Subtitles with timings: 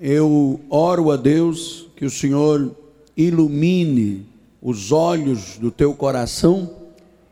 [0.00, 2.70] eu oro a Deus que o Senhor
[3.16, 4.26] ilumine
[4.60, 6.70] os olhos do teu coração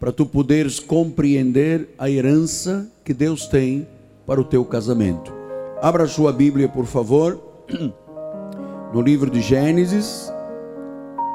[0.01, 3.87] para tu poderes compreender a herança que Deus tem
[4.27, 5.33] para o teu casamento.
[5.81, 7.39] Abra sua Bíblia, por favor,
[8.93, 10.33] no livro de Gênesis,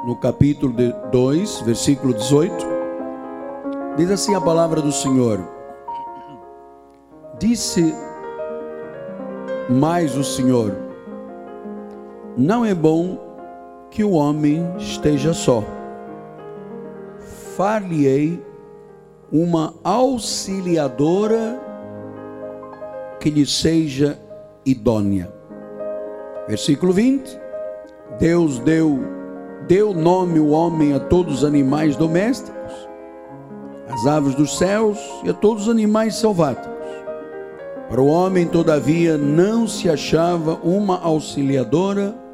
[0.05, 0.73] no capítulo
[1.11, 2.53] 2, versículo 18.
[3.97, 5.39] Diz assim a palavra do Senhor:
[7.39, 7.93] Disse
[9.69, 10.88] mais o Senhor:
[12.39, 13.19] Não é bom
[13.91, 15.61] que o homem esteja só.
[17.57, 18.41] Far-lhe-ei
[19.29, 21.59] uma auxiliadora
[23.19, 24.17] que lhe seja
[24.65, 25.29] idônea.
[26.47, 27.37] Versículo 20.
[28.17, 28.99] Deus deu
[29.67, 32.89] deu nome o homem a todos os animais domésticos,
[33.89, 36.71] às aves dos céus e a todos os animais selváticos.
[37.89, 42.28] Para o homem, todavia, não se achava uma auxiliadora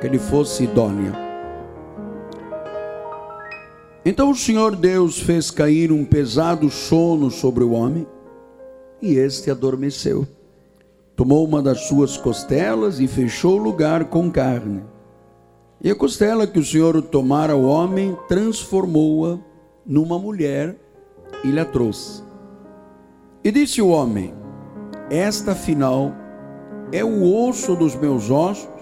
[0.00, 1.12] que lhe fosse idônea.
[4.04, 8.06] Então o Senhor Deus fez cair um pesado sono sobre o homem,
[9.02, 10.26] e este adormeceu.
[11.14, 14.82] Tomou uma das suas costelas e fechou o lugar com carne.
[15.82, 19.38] E a costela que o Senhor tomara ao homem, transformou-a
[19.84, 20.76] numa mulher
[21.44, 22.22] e lhe a trouxe.
[23.44, 24.32] E disse o homem:
[25.10, 26.12] Esta afinal
[26.92, 28.77] é o osso dos meus ossos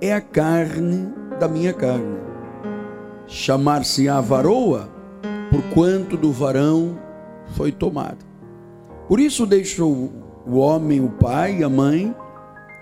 [0.00, 2.18] é a carne da minha carne.
[3.26, 4.88] Chamar-se-á varoa,
[5.50, 6.98] porquanto do varão
[7.54, 8.18] foi tomada.
[9.08, 10.12] Por isso deixou
[10.46, 12.14] o homem o pai e a mãe,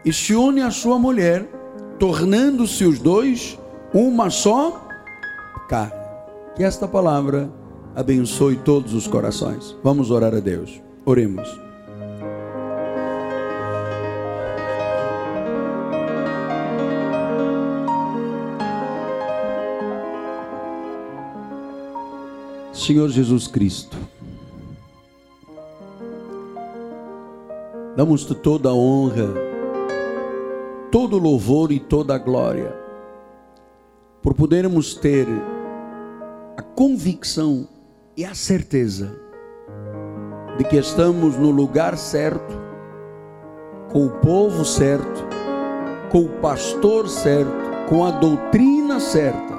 [0.05, 1.49] e se une à sua mulher,
[1.99, 3.59] tornando-se os dois
[3.93, 4.87] uma só
[5.69, 6.05] carne.
[6.55, 7.51] Que esta palavra
[7.95, 9.77] abençoe todos os corações.
[9.83, 10.83] Vamos orar a Deus.
[11.07, 11.64] Oremos.
[22.85, 23.97] Senhor Jesus Cristo,
[27.97, 29.33] damos-te toda a honra,
[30.91, 32.77] todo o louvor e toda a glória,
[34.23, 35.27] por podermos ter
[36.59, 37.67] a convicção
[38.15, 39.19] e a certeza
[40.59, 42.55] de que estamos no lugar certo,
[43.91, 45.25] com o povo certo,
[46.13, 49.54] com o pastor certo, com a doutrina certa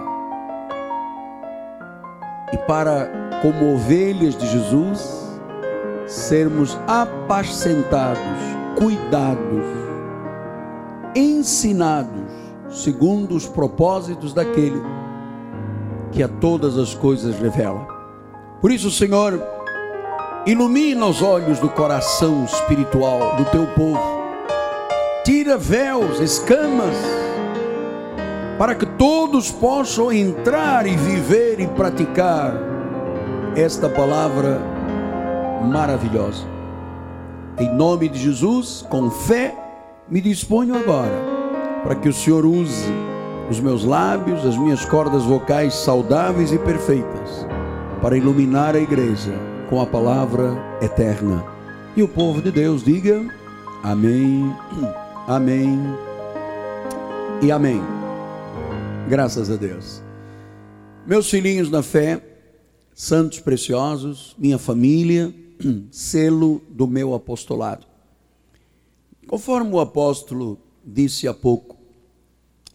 [2.54, 5.26] e para, como ovelhas de Jesus,
[6.08, 8.20] sermos apacentados,
[8.78, 9.64] cuidados,
[11.16, 12.32] ensinados,
[12.70, 14.82] segundo os propósitos daquele
[16.12, 17.88] que a todas as coisas revela.
[18.62, 19.42] Por isso, Senhor,
[20.46, 24.00] ilumina os olhos do coração espiritual do teu povo,
[25.24, 26.96] tira véus, escamas,
[28.58, 28.85] para que
[29.36, 32.54] todos possam entrar e viver e praticar
[33.54, 34.62] esta palavra
[35.62, 36.46] maravilhosa.
[37.60, 39.54] Em nome de Jesus, com fé,
[40.10, 41.12] me disponho agora
[41.84, 42.90] para que o Senhor use
[43.50, 47.46] os meus lábios, as minhas cordas vocais saudáveis e perfeitas,
[48.02, 49.34] para iluminar a igreja
[49.70, 51.44] com a palavra eterna.
[51.94, 53.22] E o povo de Deus diga:
[53.84, 54.50] Amém,
[55.28, 55.78] Amém
[57.42, 57.95] e Amém.
[59.08, 60.02] Graças a Deus.
[61.06, 62.20] Meus filhinhos na fé,
[62.96, 65.32] santos preciosos, minha família,
[65.92, 67.86] selo do meu apostolado.
[69.28, 71.78] Conforme o apóstolo disse há pouco,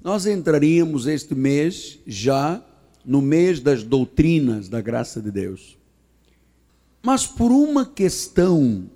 [0.04, 2.64] nós entraríamos este mês já
[3.04, 5.76] no mês das doutrinas da graça de Deus.
[7.02, 8.88] Mas por uma questão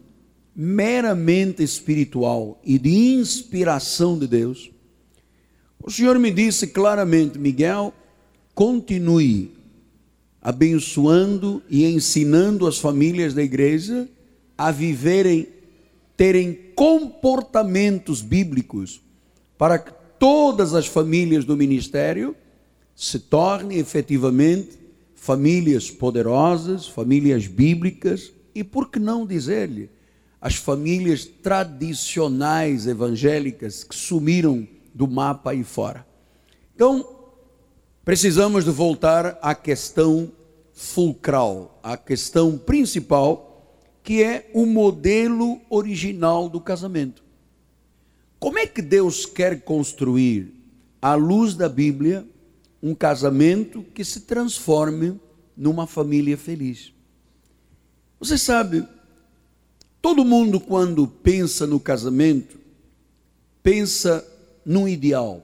[0.55, 4.71] meramente espiritual e de inspiração de Deus,
[5.87, 7.93] o Senhor me disse claramente, Miguel,
[8.55, 9.53] continue
[10.41, 14.09] abençoando e ensinando as famílias da igreja
[14.57, 15.47] a viverem,
[16.17, 19.03] terem comportamentos bíblicos,
[19.59, 22.35] para que todas as famílias do ministério
[22.97, 24.79] se tornem efetivamente
[25.15, 29.91] famílias poderosas, famílias bíblicas e, por que não dizer-lhe,
[30.41, 36.07] as famílias tradicionais evangélicas que sumiram do mapa aí fora.
[36.75, 37.07] Então,
[38.05, 40.31] precisamos de voltar à questão
[40.73, 47.25] fulcral, à questão principal, que é o modelo original do casamento.
[48.39, 50.53] Como é que Deus quer construir,
[51.01, 52.27] à luz da Bíblia,
[52.83, 55.19] um casamento que se transforme
[55.57, 56.93] numa família feliz?
[58.21, 58.87] Você sabe,
[60.03, 62.59] todo mundo, quando pensa no casamento,
[63.63, 64.23] pensa
[64.65, 65.43] num ideal.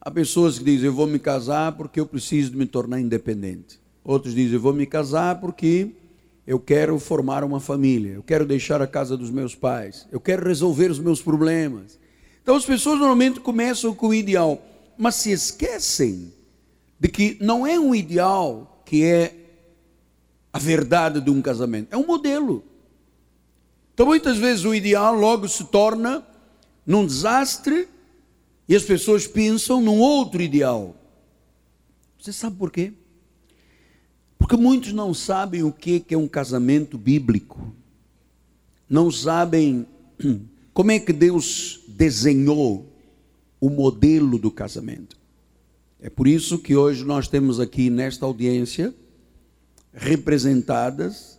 [0.00, 3.80] Há pessoas que dizem, eu vou me casar porque eu preciso de me tornar independente.
[4.04, 5.90] Outros dizem, eu vou me casar porque
[6.46, 10.46] eu quero formar uma família, eu quero deixar a casa dos meus pais, eu quero
[10.46, 11.98] resolver os meus problemas.
[12.42, 14.60] Então as pessoas normalmente começam com o ideal,
[14.98, 16.32] mas se esquecem
[16.98, 19.36] de que não é um ideal que é
[20.52, 22.64] a verdade de um casamento, é um modelo.
[23.94, 26.26] Então muitas vezes o ideal logo se torna
[26.84, 27.88] num desastre
[28.68, 30.96] e as pessoas pensam num outro ideal.
[32.18, 32.92] Você sabe por quê?
[34.38, 37.74] Porque muitos não sabem o que é um casamento bíblico,
[38.88, 39.86] não sabem
[40.74, 42.92] como é que Deus desenhou
[43.60, 45.16] o modelo do casamento.
[46.00, 48.92] É por isso que hoje nós temos aqui nesta audiência
[49.92, 51.38] representadas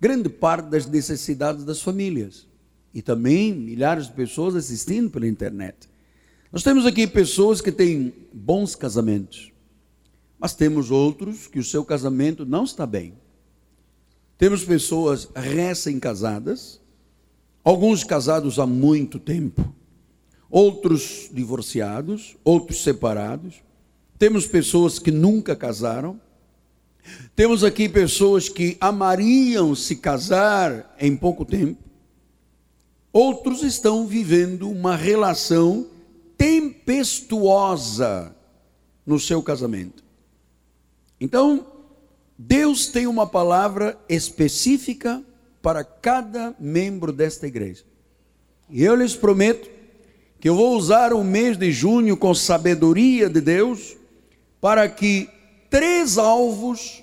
[0.00, 2.46] grande parte das necessidades das famílias
[2.92, 5.88] e também milhares de pessoas assistindo pela internet.
[6.56, 9.52] Nós temos aqui pessoas que têm bons casamentos,
[10.38, 13.12] mas temos outros que o seu casamento não está bem.
[14.38, 16.80] Temos pessoas recém-casadas,
[17.62, 19.70] alguns casados há muito tempo,
[20.48, 23.56] outros divorciados, outros separados.
[24.18, 26.18] Temos pessoas que nunca casaram.
[27.34, 31.84] Temos aqui pessoas que amariam se casar em pouco tempo.
[33.12, 35.94] Outros estão vivendo uma relação
[36.36, 38.34] tempestuosa
[39.04, 40.04] no seu casamento.
[41.20, 41.66] Então,
[42.38, 45.22] Deus tem uma palavra específica
[45.62, 47.84] para cada membro desta igreja.
[48.68, 49.70] E eu lhes prometo
[50.38, 53.96] que eu vou usar o mês de junho com sabedoria de Deus
[54.60, 55.28] para que
[55.70, 57.02] três alvos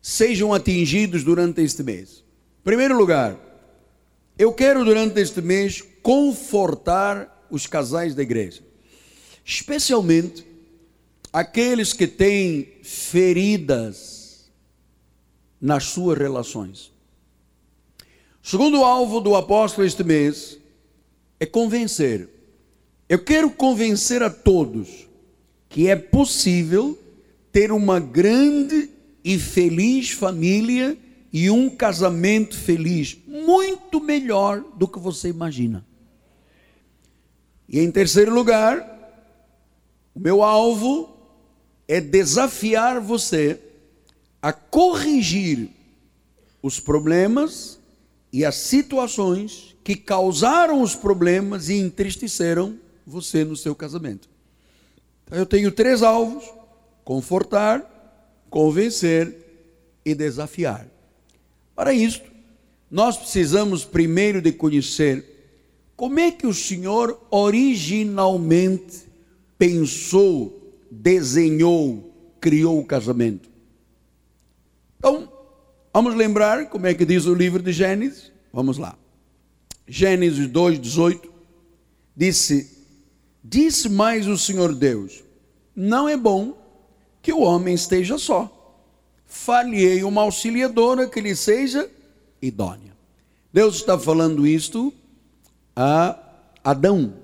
[0.00, 2.24] sejam atingidos durante este mês.
[2.60, 3.36] Em primeiro lugar,
[4.38, 8.62] eu quero durante este mês confortar os casais da igreja,
[9.44, 10.44] especialmente
[11.32, 14.50] aqueles que têm feridas
[15.60, 16.92] nas suas relações.
[18.42, 20.58] O segundo alvo do apóstolo este mês
[21.38, 22.28] é convencer.
[23.08, 25.06] Eu quero convencer a todos
[25.68, 26.98] que é possível
[27.52, 28.90] ter uma grande
[29.24, 30.96] e feliz família
[31.32, 35.84] e um casamento feliz, muito melhor do que você imagina.
[37.68, 38.96] E em terceiro lugar,
[40.14, 41.16] o meu alvo
[41.88, 43.60] é desafiar você
[44.40, 45.68] a corrigir
[46.62, 47.78] os problemas
[48.32, 54.28] e as situações que causaram os problemas e entristeceram você no seu casamento.
[55.24, 56.44] Então, eu tenho três alvos:
[57.04, 59.34] confortar, convencer
[60.04, 60.86] e desafiar.
[61.74, 62.22] Para isso,
[62.90, 65.35] nós precisamos primeiro de conhecer
[65.96, 69.04] como é que o Senhor originalmente
[69.58, 73.48] pensou desenhou, criou o casamento.
[74.98, 75.30] Então,
[75.92, 78.32] vamos lembrar como é que diz o livro de Gênesis?
[78.52, 78.96] Vamos lá.
[79.86, 81.28] Gênesis 2:18
[82.14, 82.70] disse:
[83.42, 85.22] Disse mais o Senhor Deus:
[85.74, 86.56] Não é bom
[87.22, 88.52] que o homem esteja só.
[89.26, 91.90] Falhei uma auxiliadora que lhe seja
[92.40, 92.96] idônea.
[93.52, 94.92] Deus está falando isto
[95.76, 96.18] a
[96.64, 97.14] Adão.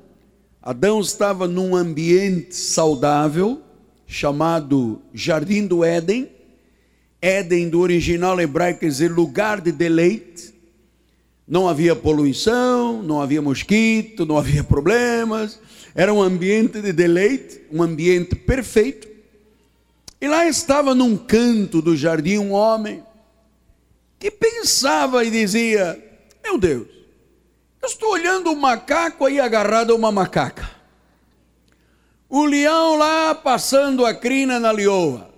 [0.62, 3.62] Adão estava num ambiente saudável,
[4.06, 6.28] chamado Jardim do Éden.
[7.20, 10.52] Éden, do original hebraico, quer dizer lugar de deleite.
[11.48, 15.58] Não havia poluição, não havia mosquito, não havia problemas.
[15.94, 19.08] Era um ambiente de deleite, um ambiente perfeito.
[20.20, 23.02] E lá estava num canto do jardim um homem
[24.20, 25.98] que pensava e dizia:
[26.44, 27.01] Meu Deus,
[27.82, 30.70] eu estou olhando um macaco aí agarrado a uma macaca.
[32.28, 35.28] O leão lá passando a crina na lioa.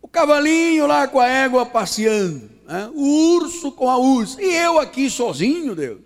[0.00, 2.48] O cavalinho lá com a égua passeando.
[2.66, 2.88] Né?
[2.94, 4.40] O urso com a ursa.
[4.40, 6.02] E eu aqui sozinho, Deus.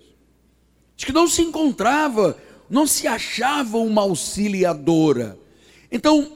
[0.97, 2.39] Diz que não se encontrava,
[2.71, 5.39] não se achava uma auxiliadora.
[5.93, 6.33] Então,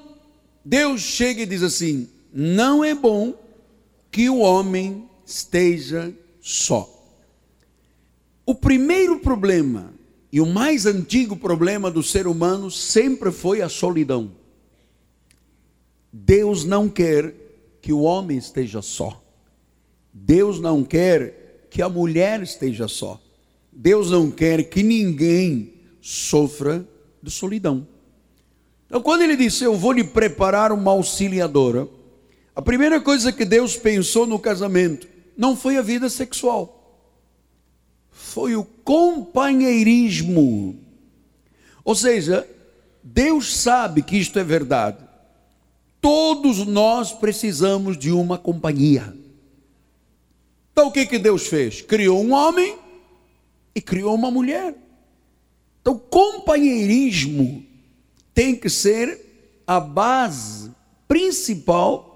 [0.62, 3.34] Deus chega e diz assim: não é bom
[4.10, 6.97] que o homem esteja só.
[8.48, 9.92] O primeiro problema
[10.32, 14.30] e o mais antigo problema do ser humano sempre foi a solidão.
[16.10, 17.34] Deus não quer
[17.82, 19.22] que o homem esteja só.
[20.10, 23.20] Deus não quer que a mulher esteja só.
[23.70, 26.88] Deus não quer que ninguém sofra
[27.22, 27.86] de solidão.
[28.86, 31.86] Então, quando ele disse: Eu vou lhe preparar uma auxiliadora,
[32.56, 36.77] a primeira coisa que Deus pensou no casamento não foi a vida sexual
[38.18, 40.76] foi o companheirismo.
[41.84, 42.44] Ou seja,
[43.02, 44.98] Deus sabe que isto é verdade.
[46.00, 49.16] Todos nós precisamos de uma companhia.
[50.72, 51.80] Então o que, que Deus fez?
[51.80, 52.76] Criou um homem
[53.72, 54.74] e criou uma mulher.
[55.80, 57.64] Então, companheirismo
[58.34, 60.72] tem que ser a base
[61.06, 62.07] principal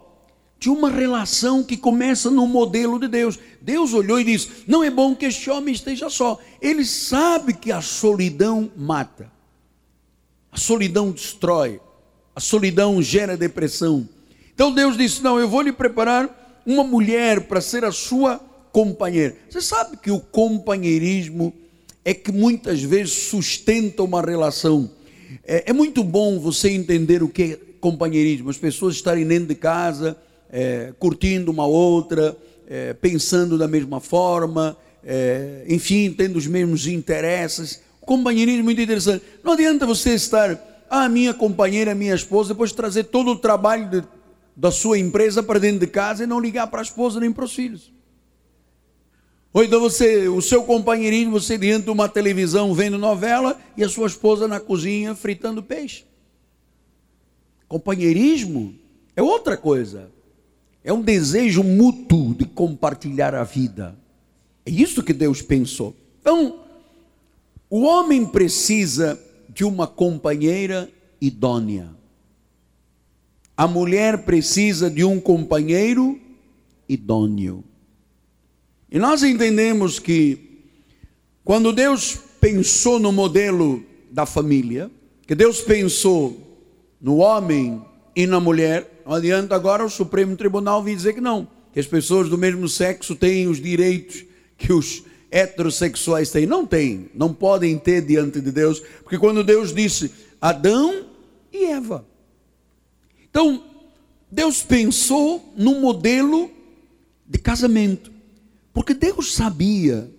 [0.63, 3.37] de uma relação que começa no modelo de Deus.
[3.61, 6.39] Deus olhou e disse: Não é bom que este homem esteja só.
[6.61, 9.29] Ele sabe que a solidão mata,
[10.53, 11.81] a solidão destrói,
[12.33, 14.09] a solidão gera depressão.
[14.55, 18.39] Então Deus disse: Não, eu vou lhe preparar uma mulher para ser a sua
[18.71, 19.35] companheira.
[19.51, 21.53] Você sabe que o companheirismo
[22.05, 24.89] é que muitas vezes sustenta uma relação.
[25.43, 29.57] É, é muito bom você entender o que é companheirismo, as pessoas estarem dentro de
[29.57, 30.17] casa,
[30.53, 32.37] é, curtindo uma outra,
[32.69, 37.83] é, pensando da mesma forma, é, enfim, tendo os mesmos interesses.
[38.03, 39.25] Companheirismo é muito interessante.
[39.43, 44.05] Não adianta você estar, ah, minha companheira, minha esposa, depois trazer todo o trabalho de,
[44.55, 47.45] da sua empresa para dentro de casa e não ligar para a esposa nem para
[47.45, 47.93] os filhos.
[49.55, 53.89] Ou então você, o seu companheirismo, você diante de uma televisão vendo novela e a
[53.89, 56.05] sua esposa na cozinha fritando peixe.
[57.69, 58.75] Companheirismo
[59.15, 60.11] é outra coisa.
[60.85, 63.97] É um desejo mútuo de compartilhar a vida.
[64.67, 65.97] É isso que Deus pensou.
[66.21, 66.61] Então,
[67.71, 71.91] o homem precisa de uma companheira idônea.
[73.57, 76.19] A mulher precisa de um companheiro
[76.89, 77.63] idôneo.
[78.91, 80.65] E nós entendemos que
[81.45, 84.91] quando Deus pensou no modelo da família,
[85.27, 86.61] que Deus pensou
[87.01, 87.83] no homem
[88.15, 91.87] e na mulher, não adianta agora o Supremo Tribunal vir dizer que não, que as
[91.87, 94.25] pessoas do mesmo sexo têm os direitos
[94.57, 96.47] que os heterossexuais têm.
[96.47, 101.07] Não têm, não podem ter diante de Deus, porque quando Deus disse Adão
[101.53, 102.07] e Eva.
[103.31, 103.65] Então,
[104.31, 106.51] Deus pensou no modelo
[107.27, 108.13] de casamento.
[108.73, 110.11] Porque Deus sabia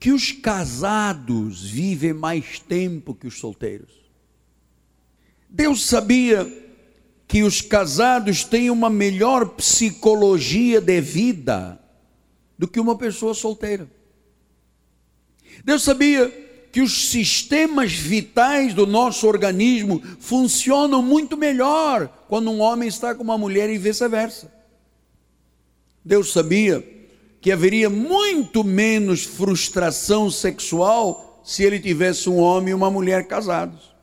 [0.00, 3.92] que os casados vivem mais tempo que os solteiros.
[5.48, 6.63] Deus sabia
[7.26, 11.80] que os casados têm uma melhor psicologia de vida
[12.58, 13.88] do que uma pessoa solteira.
[15.64, 16.28] Deus sabia
[16.70, 23.22] que os sistemas vitais do nosso organismo funcionam muito melhor quando um homem está com
[23.22, 24.52] uma mulher e vice-versa.
[26.04, 26.84] Deus sabia
[27.40, 33.94] que haveria muito menos frustração sexual se ele tivesse um homem e uma mulher casados.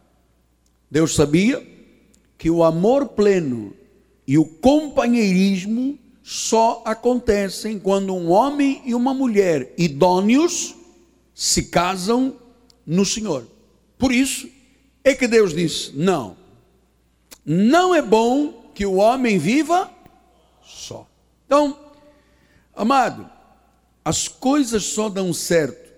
[0.90, 1.62] Deus sabia
[2.42, 3.72] que o amor pleno
[4.26, 10.74] e o companheirismo só acontecem quando um homem e uma mulher idôneos
[11.36, 12.36] se casam
[12.84, 13.46] no Senhor.
[13.96, 14.50] Por isso
[15.04, 16.36] é que Deus disse: não,
[17.46, 19.92] não é bom que o homem viva
[20.66, 21.08] só.
[21.46, 21.78] Então,
[22.76, 23.30] Amado,
[24.04, 25.92] as coisas só dão certo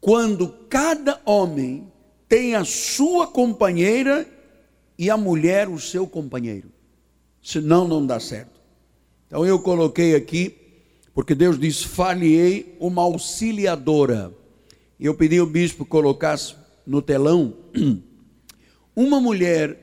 [0.00, 1.92] quando cada homem
[2.26, 4.26] tem a sua companheira
[5.00, 6.68] e a mulher o seu companheiro.
[7.42, 8.60] Senão não dá certo.
[9.26, 10.54] Então eu coloquei aqui,
[11.14, 14.30] porque Deus diz: falhei uma auxiliadora.
[14.98, 16.54] E eu pedi ao bispo que colocasse
[16.86, 17.54] no telão.
[18.94, 19.78] Uma mulher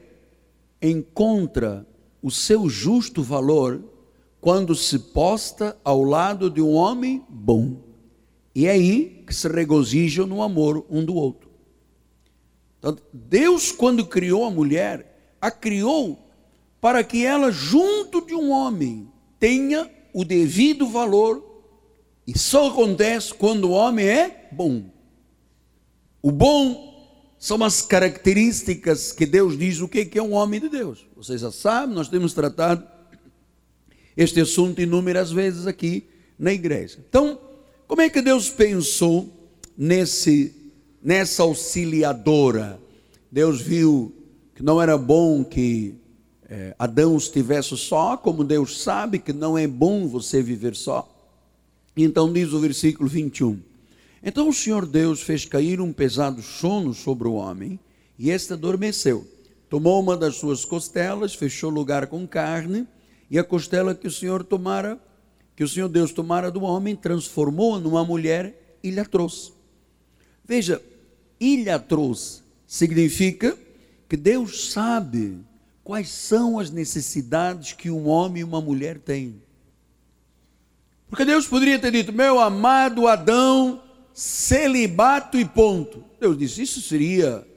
[0.80, 1.84] encontra
[2.22, 3.82] o seu justo valor
[4.40, 7.78] quando se posta ao lado de um homem bom.
[8.54, 11.47] E é aí que se regozijam no amor um do outro.
[13.12, 16.28] Deus, quando criou a mulher, a criou
[16.80, 21.44] para que ela, junto de um homem, tenha o devido valor.
[22.26, 24.86] E só acontece quando o homem é bom.
[26.22, 26.88] O bom
[27.40, 31.06] são as características que Deus diz o que é um homem de Deus.
[31.16, 32.86] Vocês já sabem, nós temos tratado
[34.16, 36.98] este assunto inúmeras vezes aqui na igreja.
[37.08, 37.40] Então,
[37.88, 39.32] como é que Deus pensou
[39.78, 40.67] nesse
[41.02, 42.80] nessa auxiliadora?
[43.32, 44.14] Deus viu
[44.56, 45.96] que não era bom que
[46.50, 51.08] é, Adão estivesse só, como Deus sabe que não é bom você viver só.
[51.96, 53.60] Então diz o versículo 21.
[54.24, 57.80] Então o Senhor Deus fez cair um pesado sono sobre o homem,
[58.18, 59.28] e este adormeceu.
[59.70, 62.88] Tomou uma das suas costelas, fechou lugar com carne,
[63.30, 64.98] e a costela que o Senhor tomara,
[65.56, 69.52] que o Senhor Deus tomara do homem, transformou numa mulher e lhe trouxe.
[70.48, 70.82] Veja,
[71.40, 73.58] lhe trouxe significa
[74.10, 75.38] que Deus sabe
[75.84, 79.42] quais são as necessidades que um homem e uma mulher têm.
[81.10, 83.82] Porque Deus poderia ter dito, meu amado Adão,
[84.14, 86.04] celibato e ponto.
[86.20, 87.48] Deus disse, isso seria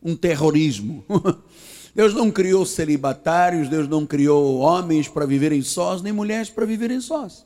[0.00, 1.04] um terrorismo.
[1.92, 7.00] Deus não criou celibatários, Deus não criou homens para viverem sós, nem mulheres para viverem
[7.00, 7.44] sós.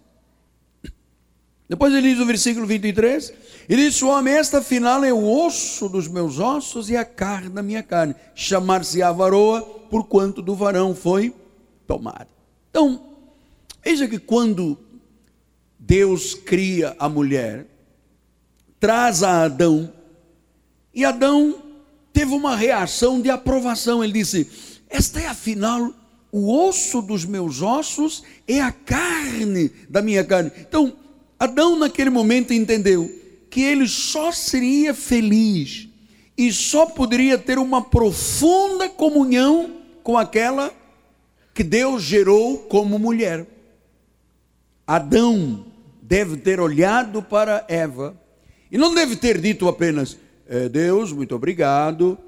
[1.68, 3.32] Depois ele diz no versículo 23,
[3.68, 7.48] ele diz, o homem, esta final é o osso dos meus ossos e a carne
[7.48, 11.34] da minha carne, chamar-se-á varoa, por quanto do varão foi
[11.86, 12.28] tomado.
[12.68, 13.00] Então,
[13.82, 14.78] veja que quando
[15.78, 17.66] Deus cria a mulher,
[18.78, 19.90] traz a Adão,
[20.94, 21.62] e Adão
[22.12, 24.04] teve uma reação de aprovação.
[24.04, 24.48] Ele disse:
[24.88, 25.92] Esta é afinal
[26.30, 30.52] o osso dos meus ossos, é a carne da minha carne.
[30.58, 30.92] Então,
[31.38, 33.10] Adão, naquele momento, entendeu
[33.50, 35.88] que ele só seria feliz
[36.36, 40.72] e só poderia ter uma profunda comunhão com aquela
[41.54, 43.46] que Deus gerou como mulher.
[44.86, 45.66] Adão
[46.02, 48.20] deve ter olhado para Eva
[48.70, 52.18] e não deve ter dito apenas: é, Deus, muito obrigado.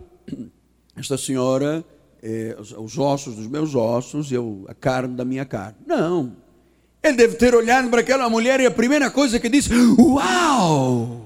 [0.96, 1.84] Esta senhora,
[2.22, 5.76] é, os, os, ossos dos meus ossos, eu, a carne da minha carne.
[5.84, 6.36] Não.
[7.06, 11.24] Ele deve ter olhado para aquela mulher e a primeira coisa que disse: Uau!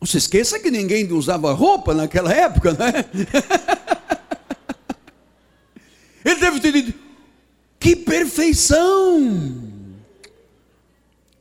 [0.00, 3.04] Não se esqueça que ninguém usava roupa naquela época, né?
[6.24, 6.98] Ele deve ter dito:
[7.78, 9.68] Que perfeição!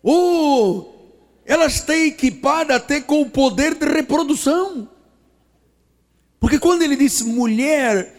[0.04, 0.86] Oh,
[1.46, 4.88] elas estão equipadas até com o poder de reprodução.
[6.40, 8.14] Porque quando ele diz mulher,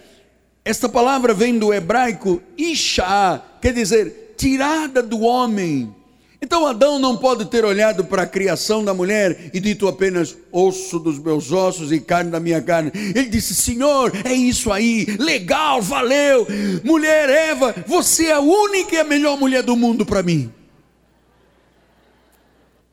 [0.64, 5.94] esta palavra vem do hebraico isha, quer dizer tirada do homem.
[6.40, 10.98] Então Adão não pode ter olhado para a criação da mulher e dito apenas osso
[10.98, 12.90] dos meus ossos e carne da minha carne.
[12.94, 16.46] Ele disse: Senhor, é isso aí, legal, valeu.
[16.82, 20.50] Mulher Eva, você é a única e a melhor mulher do mundo para mim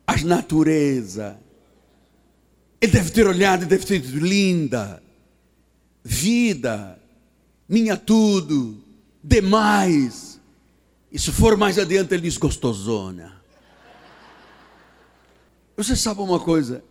[0.07, 1.39] a natureza.
[2.79, 5.01] Ele deve ter olhado e deve ter dito: linda,
[6.03, 6.99] vida,
[7.67, 8.81] minha tudo,
[9.24, 10.34] demais.
[11.15, 13.41] E se for mais adiante, ele diz: gostosona.
[15.77, 16.83] Você sabe uma coisa?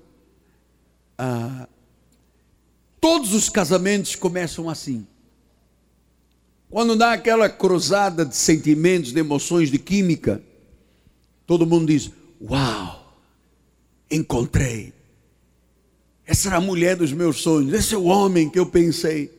[1.19, 1.69] Ah,
[2.99, 5.07] todos os casamentos começam assim.
[6.71, 10.43] Quando dá aquela cruzada de sentimentos, de emoções, de química,
[11.47, 12.11] todo mundo diz:
[12.41, 13.15] Uau!
[14.11, 14.95] encontrei.
[16.25, 19.31] Essa era a mulher dos meus sonhos, esse é o homem que eu pensei.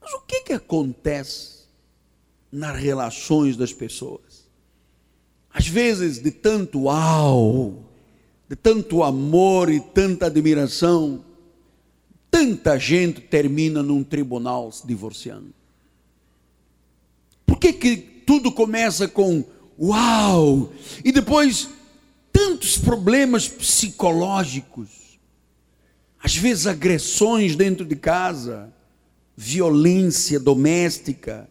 [0.00, 1.57] Mas o que, que acontece
[2.50, 4.48] nas relações das pessoas?
[5.50, 7.84] Às vezes, de tanto uau,
[8.48, 11.24] de tanto amor e tanta admiração,
[12.30, 15.54] tanta gente termina num tribunal se divorciando.
[17.44, 19.44] Por que, que tudo começa com
[19.78, 20.72] uau
[21.04, 21.68] e depois
[22.32, 25.18] tantos problemas psicológicos,
[26.22, 28.72] às vezes agressões dentro de casa,
[29.36, 31.47] violência doméstica.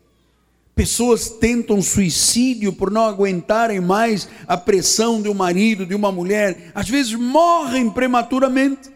[0.78, 6.72] Pessoas tentam suicídio por não aguentarem mais a pressão de um marido, de uma mulher,
[6.76, 8.92] às vezes morrem prematuramente.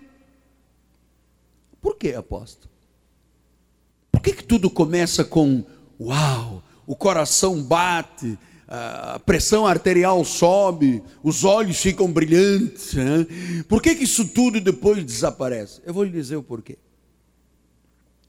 [1.81, 2.71] Por que, apóstolo?
[4.11, 5.63] Por que, que tudo começa com
[5.99, 12.93] uau, o coração bate, a pressão arterial sobe, os olhos ficam brilhantes.
[12.93, 13.25] Né?
[13.67, 15.81] Por que, que isso tudo depois desaparece?
[15.83, 16.77] Eu vou lhe dizer o porquê.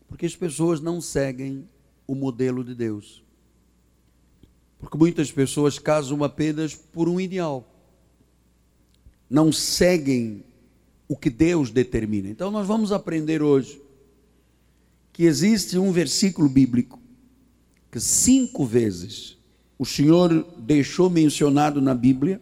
[0.09, 1.69] Porque as pessoas não seguem
[2.07, 3.22] o modelo de Deus.
[4.83, 7.67] Porque muitas pessoas casam apenas por um ideal.
[9.31, 10.45] Não seguem
[11.09, 12.29] o que Deus determina.
[12.29, 13.81] Então nós vamos aprender hoje
[15.11, 17.01] que existe um versículo bíblico
[17.91, 19.39] que cinco vezes
[19.79, 22.41] o Senhor deixou mencionado na Bíblia,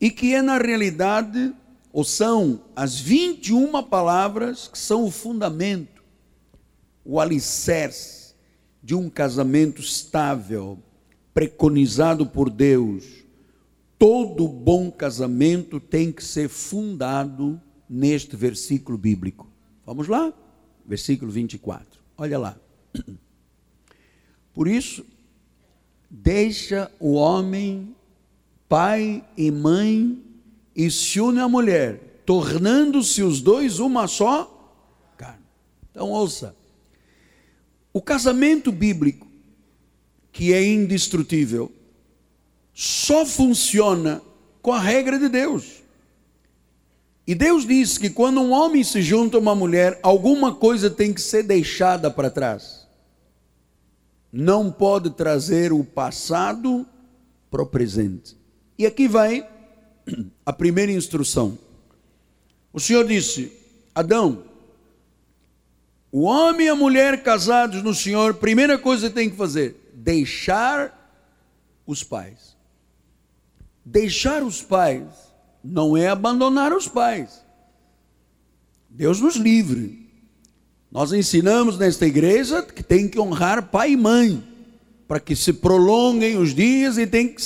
[0.00, 1.54] e que é na realidade,
[1.92, 6.02] ou são as 21 palavras que são o fundamento,
[7.04, 8.34] o alicerce
[8.82, 10.78] de um casamento estável,
[11.34, 13.04] preconizado por Deus.
[13.98, 19.48] Todo bom casamento tem que ser fundado neste versículo bíblico.
[19.86, 20.32] Vamos lá?
[20.84, 22.00] Versículo 24.
[22.16, 22.56] Olha lá.
[24.52, 25.04] Por isso,
[26.10, 27.94] deixa o homem,
[28.68, 30.22] pai e mãe,
[30.74, 34.48] e se une à mulher, tornando-se os dois uma só
[35.16, 35.44] carne.
[35.90, 36.56] Então, ouça:
[37.92, 39.26] o casamento bíblico,
[40.32, 41.70] que é indestrutível,
[42.72, 44.22] só funciona
[44.60, 45.82] com a regra de Deus.
[47.26, 51.12] E Deus diz que quando um homem se junta a uma mulher, alguma coisa tem
[51.12, 52.82] que ser deixada para trás
[54.32, 56.86] não pode trazer o passado
[57.50, 58.34] para o presente.
[58.78, 59.46] E aqui vai
[60.46, 61.58] a primeira instrução.
[62.72, 63.52] O Senhor disse:
[63.94, 64.44] Adão,
[66.10, 70.98] O homem e a mulher casados no Senhor, primeira coisa que tem que fazer, deixar
[71.86, 72.56] os pais.
[73.84, 75.06] Deixar os pais
[75.62, 77.44] não é abandonar os pais.
[78.90, 80.10] Deus nos livre.
[80.90, 84.42] Nós ensinamos nesta igreja que tem que honrar pai e mãe,
[85.08, 87.42] para que se prolonguem os dias e tem que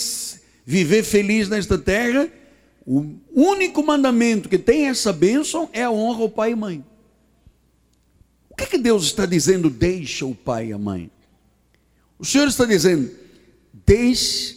[0.65, 2.29] viver feliz nesta terra.
[2.85, 6.85] O único mandamento que tem essa bênção é a honra ao pai e mãe.
[8.49, 9.69] O que, que Deus está dizendo?
[9.69, 11.11] Deixa o pai e a mãe.
[12.19, 13.11] O Senhor está dizendo:
[13.73, 14.57] deixe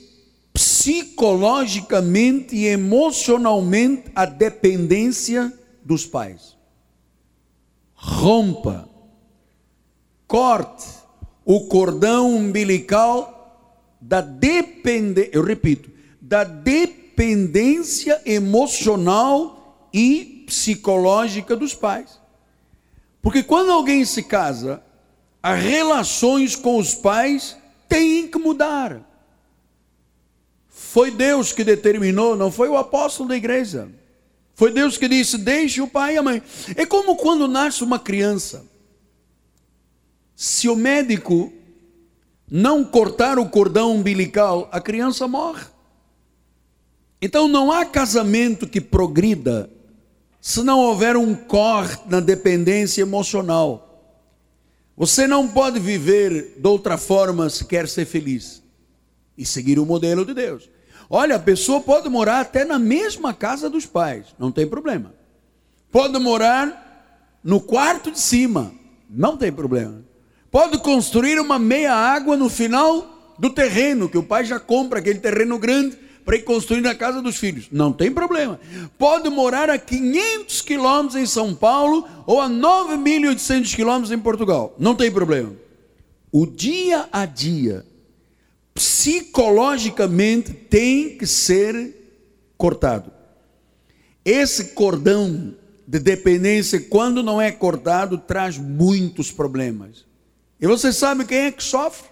[0.54, 6.58] psicologicamente e emocionalmente a dependência dos pais.
[7.94, 8.90] Rompa,
[10.28, 10.88] corte
[11.46, 13.36] o cordão umbilical
[14.00, 15.90] da dependência, eu repito,
[16.22, 22.20] da dependência emocional e psicológica dos pais.
[23.22, 24.82] Porque quando alguém se casa,
[25.42, 29.02] as relações com os pais têm que mudar.
[30.68, 33.90] Foi Deus que determinou, não foi o apóstolo da igreja.
[34.56, 36.44] Foi Deus que disse: deixe o pai e a mãe.
[36.76, 38.66] É como quando nasce uma criança.
[40.36, 41.54] Se o médico
[42.50, 45.66] não cortar o cordão umbilical, a criança morre.
[47.22, 49.70] Então não há casamento que progrida
[50.42, 53.89] se não houver um corte na dependência emocional.
[55.00, 58.62] Você não pode viver de outra forma se quer ser feliz
[59.38, 60.70] e seguir o modelo de Deus.
[61.10, 65.14] Olha, a pessoa pode morar até na mesma casa dos pais, não tem problema.
[65.90, 68.74] Pode morar no quarto de cima,
[69.10, 70.04] não tem problema.
[70.52, 75.20] Pode construir uma meia água no final do terreno, que o pai já compra aquele
[75.20, 77.68] terreno grande para ir construir na casa dos filhos.
[77.72, 78.60] Não tem problema.
[78.98, 84.76] Pode morar a 500 quilômetros em São Paulo ou a 9.800 quilômetros em Portugal.
[84.78, 85.54] Não tem problema.
[86.32, 87.86] O dia a dia,
[88.74, 91.96] psicologicamente, tem que ser
[92.58, 93.12] cortado.
[94.24, 95.56] Esse cordão
[95.88, 100.06] de dependência, quando não é cortado, traz muitos problemas.
[100.62, 102.09] E você sabe quem é que sofre?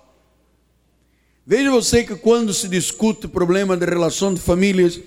[1.50, 5.00] Veja você que quando se discute o problema de relação de famílias,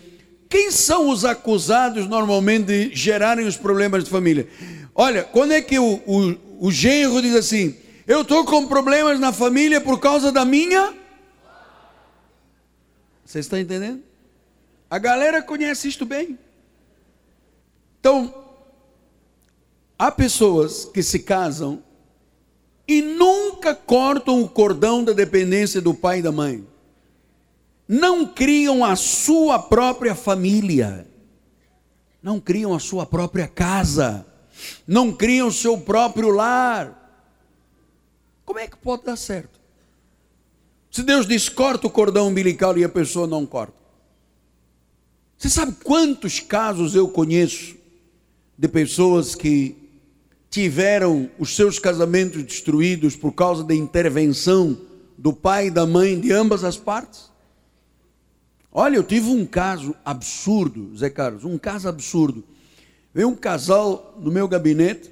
[0.49, 4.49] quem são os acusados normalmente de gerarem os problemas de família?
[4.95, 7.77] Olha, quando é que o, o, o genro diz assim:
[8.07, 10.95] Eu estou com problemas na família por causa da minha.
[13.23, 14.03] Você está entendendo?
[14.89, 16.39] A galera conhece isto bem.
[18.01, 18.35] Então,
[19.99, 21.83] há pessoas que se casam
[22.91, 26.67] e nunca cortam o cordão da dependência do pai e da mãe.
[27.87, 31.07] Não criam a sua própria família.
[32.21, 34.27] Não criam a sua própria casa.
[34.89, 36.97] Não criam o seu próprio lar.
[38.45, 39.61] Como é que pode dar certo?
[40.91, 43.79] Se Deus diz corta o cordão umbilical e a pessoa não corta.
[45.39, 47.77] Você sabe quantos casos eu conheço
[48.59, 49.80] de pessoas que
[50.51, 54.77] tiveram os seus casamentos destruídos por causa da intervenção
[55.17, 57.31] do pai e da mãe de ambas as partes?
[58.73, 62.45] Olha, eu tive um caso absurdo, Zé Carlos, um caso absurdo.
[63.15, 65.11] Veio um casal no meu gabinete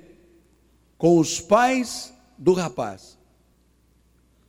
[0.97, 3.17] com os pais do rapaz.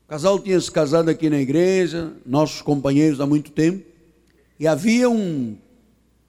[0.06, 3.86] O casal tinha se casado aqui na igreja, nossos companheiros há muito tempo,
[4.60, 5.56] e havia um,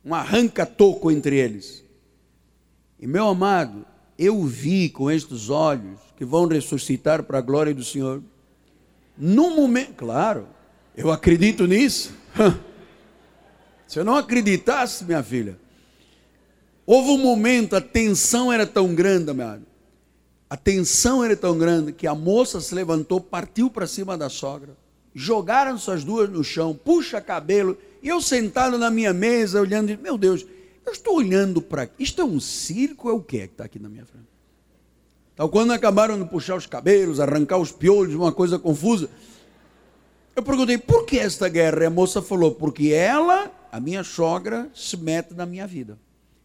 [0.05, 1.83] um arranca-toco entre eles.
[2.99, 3.87] E meu amado,
[4.21, 8.23] eu vi com estes olhos que vão ressuscitar para a glória do Senhor.
[9.17, 10.47] Num momento, claro,
[10.95, 12.13] eu acredito nisso.
[13.89, 15.59] Se eu não acreditasse, minha filha,
[16.85, 19.65] houve um momento, a tensão era tão grande, amado.
[20.51, 24.77] A tensão era tão grande que a moça se levantou, partiu para cima da sogra,
[25.15, 30.19] jogaram suas duas no chão, puxa cabelo, e eu sentado na minha mesa, olhando, meu
[30.19, 30.45] Deus,
[30.85, 31.89] eu estou olhando para.
[31.99, 34.27] Isto é um circo é o que é que está aqui na minha frente?
[35.35, 39.09] Então, quando acabaram de puxar os cabelos, arrancar os piolhos, uma coisa confusa,
[40.37, 41.85] eu perguntei, por que esta guerra?
[41.85, 45.99] E a moça falou, porque ela, a minha sogra, se mete na minha vida.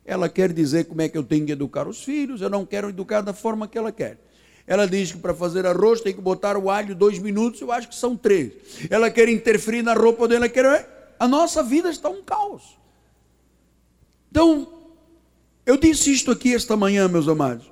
[0.05, 2.89] Ela quer dizer como é que eu tenho que educar os filhos, eu não quero
[2.89, 4.19] educar da forma que ela quer.
[4.67, 7.89] Ela diz que para fazer arroz tem que botar o alho dois minutos, eu acho
[7.89, 8.53] que são três.
[8.89, 11.15] Ela quer interferir na roupa dela, quer.
[11.19, 12.77] A nossa vida está um caos.
[14.35, 14.67] Então,
[15.65, 17.71] eu disse isto aqui esta manhã, meus amados.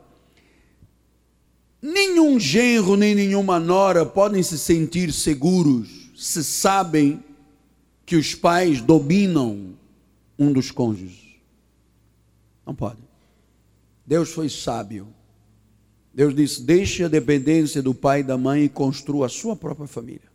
[1.81, 7.21] Nenhum genro nem nenhuma nora podem se sentir seguros se sabem
[8.05, 9.73] que os pais dominam
[10.39, 11.35] um dos cônjuges.
[12.65, 13.01] Não pode.
[14.05, 15.13] Deus foi sábio
[16.13, 19.85] Deus disse: deixe a dependência do pai e da mãe e construa a sua própria
[19.85, 20.31] família.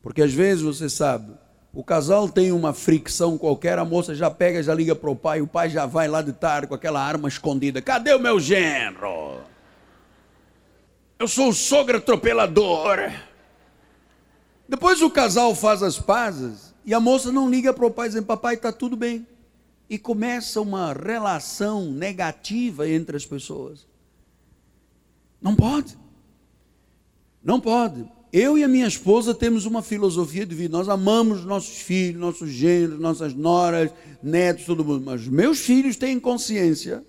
[0.00, 1.32] Porque às vezes você sabe,
[1.74, 5.40] o casal tem uma fricção qualquer, a moça já pega, já liga para o pai,
[5.40, 9.40] o pai já vai lá de tarde com aquela arma escondida: cadê o meu genro?
[11.18, 13.10] Eu sou o sogro atropelador.
[14.68, 18.26] Depois o casal faz as pazes e a moça não liga para o pai dizendo:
[18.26, 19.26] Papai, está tudo bem.
[19.90, 23.86] E começa uma relação negativa entre as pessoas.
[25.42, 25.98] Não pode.
[27.42, 28.08] Não pode.
[28.36, 30.76] Eu e a minha esposa temos uma filosofia de vida.
[30.76, 35.04] Nós amamos nossos filhos, nossos gêneros, nossas noras, netos, todo mundo.
[35.04, 37.04] Mas meus filhos têm consciência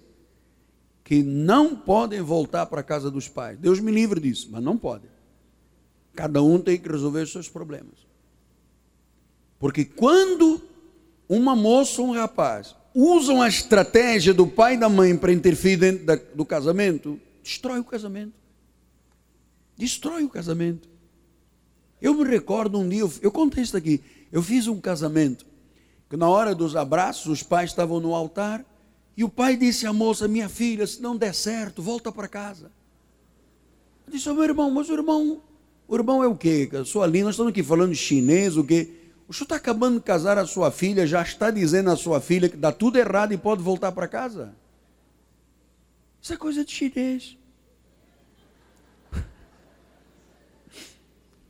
[1.04, 3.58] que não podem voltar para a casa dos pais.
[3.58, 5.10] Deus me livre disso, mas não podem.
[6.14, 8.06] Cada um tem que resolver os seus problemas.
[9.58, 10.62] Porque quando
[11.28, 15.78] uma moça ou um rapaz usam a estratégia do pai e da mãe para interferir
[15.78, 18.34] dentro da, do casamento, destrói o casamento.
[19.76, 20.94] Destrói o casamento.
[22.06, 24.00] Eu me recordo um dia, eu, eu contei isso aqui,
[24.32, 25.44] eu fiz um casamento,
[26.08, 28.63] que na hora dos abraços, os pais estavam no altar,
[29.18, 32.72] e o pai disse à moça, minha filha, se não der certo, volta para casa.
[34.06, 35.41] Eu disse, oh, meu irmão, mas o irmão,
[35.88, 36.70] o irmão é o quê?
[36.80, 38.94] A sua língua, nós estamos aqui falando chinês, o quê?
[39.28, 42.48] O senhor está acabando de casar a sua filha, já está dizendo à sua filha
[42.48, 44.54] que dá tudo errado e pode voltar para casa?
[46.22, 47.36] Isso é coisa de chinês.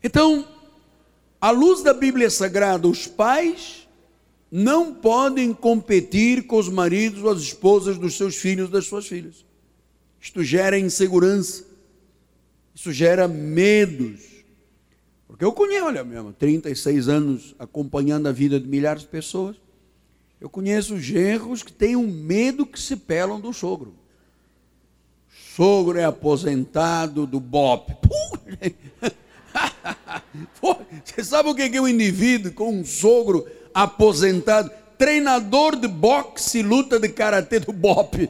[0.06, 0.48] Então,
[1.42, 3.88] à luz da Bíblia Sagrada, os pais
[4.52, 9.44] não podem competir com os maridos ou as esposas dos seus filhos, das suas filhas.
[10.22, 11.66] Isto gera insegurança,
[12.76, 14.22] isso gera medos.
[15.28, 19.56] Porque eu conheço, olha mesmo, 36 anos acompanhando a vida de milhares de pessoas.
[20.40, 23.96] Eu conheço genros que têm um medo que se pelam do sogro
[25.56, 27.94] sogro é aposentado do BOP.
[31.04, 34.72] Você sabe o que é um indivíduo com um sogro aposentado?
[34.98, 38.30] Treinador de boxe e luta de karatê do BOP.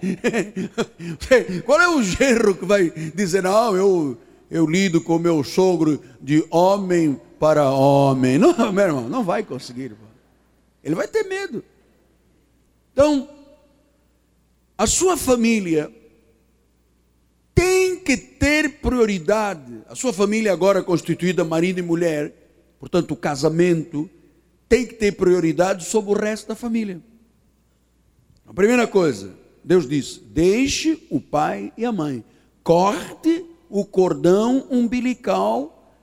[1.63, 4.17] Qual é o genro que vai dizer, não, eu,
[4.49, 8.39] eu lido com meu sogro de homem para homem?
[8.39, 9.95] Não, meu irmão, não vai conseguir.
[10.83, 11.63] Ele vai ter medo.
[12.93, 13.29] Então,
[14.75, 15.91] a sua família
[17.55, 19.81] tem que ter prioridade.
[19.87, 22.33] A sua família agora constituída marido e mulher,
[22.77, 24.09] portanto, o casamento
[24.67, 27.01] tem que ter prioridade sobre o resto da família.
[28.45, 32.23] A primeira coisa, Deus disse: deixe o pai e a mãe,
[32.61, 35.93] corte o cordão umbilical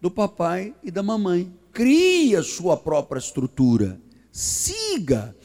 [0.00, 4.00] do papai e da mamãe, crie a sua própria estrutura,
[4.32, 5.35] siga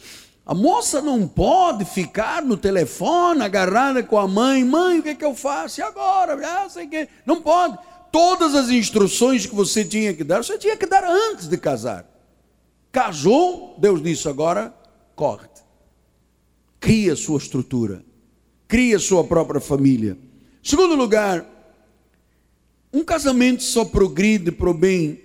[0.52, 4.66] a moça não pode ficar no telefone agarrada com a mãe.
[4.66, 5.80] Mãe, o que, é que eu faço?
[5.80, 6.38] E agora?
[6.46, 7.08] Ah, sei que.
[7.26, 7.78] Não pode.
[8.12, 12.06] Todas as instruções que você tinha que dar, você tinha que dar antes de casar.
[12.92, 14.76] Casou, Deus disse agora,
[15.16, 15.64] corte.
[16.82, 18.04] Cria sua estrutura.
[18.68, 20.18] Cria sua própria família.
[20.62, 21.46] Segundo lugar,
[22.92, 25.18] um casamento só progride para o bem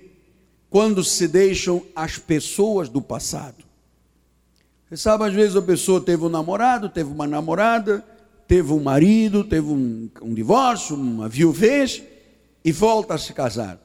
[0.71, 3.66] quando se deixam as pessoas do passado.
[4.89, 8.05] Você sabe, às vezes a pessoa teve um namorado, teve uma namorada,
[8.47, 12.03] teve um marido, teve um, um divórcio, uma viuvez
[12.65, 13.81] e volta a se casar.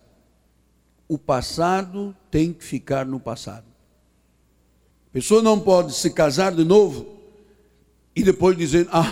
[1.07, 3.65] O passado tem que ficar no passado.
[5.09, 7.17] A pessoa não pode se casar de novo
[8.15, 9.11] e depois dizer: Ah,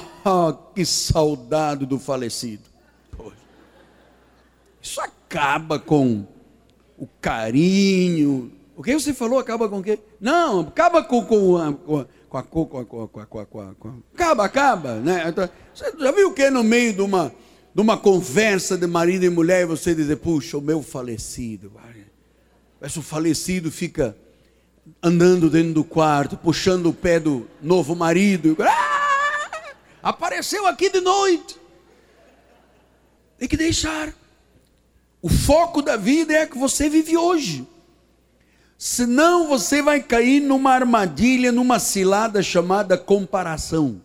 [0.76, 2.64] que saudade do falecido.
[4.82, 6.26] Isso acaba com
[6.98, 10.00] o carinho, o que você falou acaba com o quê?
[10.22, 13.94] Não, acaba com, com, com, com, com, a, com, a, com, a, com, com a,
[14.14, 14.96] Acaba, acaba.
[15.02, 15.26] Né?
[15.28, 17.36] Então, você já viu o que no meio de uma,
[17.76, 21.74] de uma conversa de marido e mulher você dizer, puxa, o meu falecido.
[22.82, 24.16] O falecido fica
[25.04, 28.56] andando dentro do quarto, puxando o pé do novo marido.
[28.62, 31.58] Ah, apareceu aqui de noite.
[33.38, 34.14] Tem que deixar.
[35.22, 37.68] O foco da vida é a que você vive hoje.
[38.80, 44.02] Senão você vai cair numa armadilha, numa cilada chamada comparação.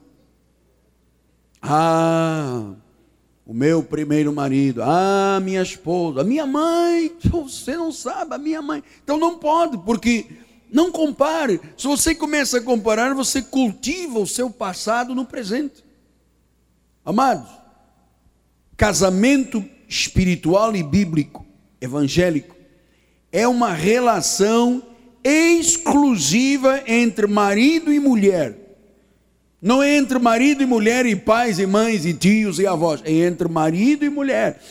[1.62, 2.72] Ah,
[3.46, 8.60] o meu primeiro marido, ah, minha esposa, a minha mãe, você não sabe, a minha
[8.60, 8.82] mãe.
[9.04, 10.26] Então não pode, porque
[10.68, 11.60] não compare.
[11.78, 15.84] Se você começa a comparar, você cultiva o seu passado no presente.
[17.04, 17.48] Amados,
[18.76, 21.46] casamento espiritual e bíblico,
[21.80, 22.53] evangélico,
[23.34, 24.80] é uma relação
[25.24, 28.78] exclusiva entre marido e mulher.
[29.60, 33.02] Não é entre marido e mulher, e pais e mães, e tios e avós.
[33.04, 34.62] É entre marido e mulher.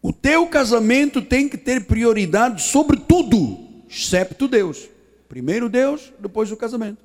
[0.00, 4.88] O teu casamento tem que ter prioridade sobre tudo, excepto Deus.
[5.28, 7.04] Primeiro Deus, depois o casamento.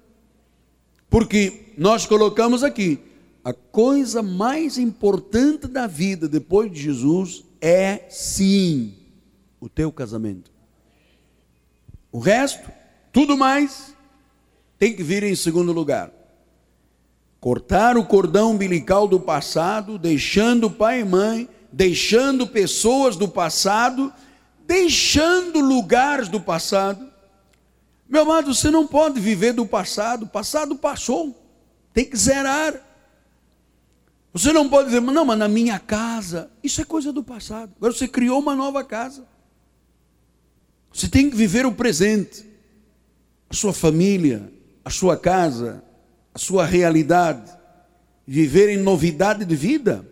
[1.10, 2.98] Porque nós colocamos aqui,
[3.44, 8.94] a coisa mais importante da vida depois de Jesus é sim
[9.60, 10.56] o teu casamento.
[12.18, 12.72] O resto,
[13.14, 13.94] tudo mais,
[14.80, 16.12] tem que vir em segundo lugar
[17.40, 24.12] cortar o cordão umbilical do passado, deixando pai e mãe, deixando pessoas do passado,
[24.66, 27.08] deixando lugares do passado.
[28.10, 31.40] Meu amado, você não pode viver do passado, o passado passou,
[31.94, 32.82] tem que zerar.
[34.34, 37.74] Você não pode dizer, não, mas na minha casa, isso é coisa do passado.
[37.78, 39.37] Agora você criou uma nova casa.
[40.98, 42.44] Você tem que viver o presente,
[43.48, 44.52] a sua família,
[44.84, 45.84] a sua casa,
[46.34, 47.52] a sua realidade,
[48.26, 50.04] viver em novidade de vida.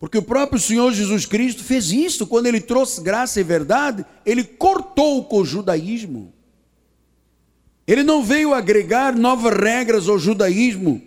[0.00, 4.42] Porque o próprio Senhor Jesus Cristo fez isso, quando ele trouxe graça e verdade, ele
[4.42, 6.32] cortou com o judaísmo.
[7.86, 11.00] Ele não veio agregar novas regras ao judaísmo.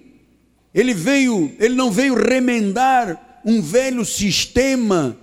[0.73, 5.17] Ele veio, ele não veio remendar um velho sistema